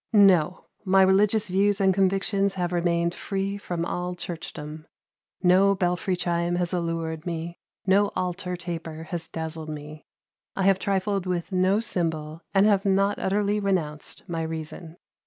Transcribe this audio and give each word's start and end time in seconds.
No! 0.13 0.65
My 0.83 1.03
religious 1.03 1.47
views 1.47 1.79
and 1.79 1.93
convictions 1.93 2.55
have 2.55 2.71
remained 2.71 3.13
free 3.13 3.59
from 3.59 3.85
all 3.85 4.15
churchdom; 4.15 4.87
no 5.43 5.75
belfry 5.75 6.15
chime 6.15 6.55
has 6.55 6.73
allured 6.73 7.27
me, 7.27 7.59
no 7.85 8.07
altar 8.15 8.55
taper 8.57 9.03
has 9.11 9.27
dazzled 9.27 9.69
me. 9.69 10.07
I 10.55 10.63
have 10.63 10.79
trifled 10.79 11.27
with 11.27 11.51
no 11.51 11.79
symbol, 11.79 12.41
and 12.51 12.65
have 12.65 12.83
not 12.83 13.19
utterly 13.19 13.59
renounced 13.59 14.23
my 14.27 14.41
reason. 14.41 14.95